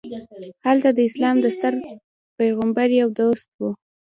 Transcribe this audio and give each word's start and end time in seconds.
هلته 0.65 0.89
د 0.93 0.99
اسلام 1.09 1.35
د 1.41 1.45
ستر 1.55 1.73
پیغمبر 2.39 2.87
یو 3.01 3.09
دوست 3.19 3.49
و. 3.59 3.61